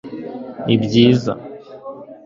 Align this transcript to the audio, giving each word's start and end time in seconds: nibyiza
nibyiza 0.65 1.31